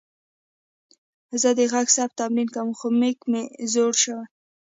زه 1.41 1.49
د 1.57 1.59
غږ 1.71 1.87
ثبت 1.95 2.15
تمرین 2.19 2.49
کوم، 2.55 2.69
خو 2.77 2.87
میک 2.99 3.19
مې 3.31 3.43
زوړ 3.71 3.93
شوې. 4.03 4.23